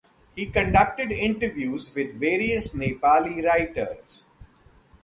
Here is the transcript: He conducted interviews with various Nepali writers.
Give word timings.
He 0.35 0.47
conducted 0.47 1.11
interviews 1.11 1.93
with 1.93 2.15
various 2.19 2.73
Nepali 2.73 3.45
writers. 3.45 4.25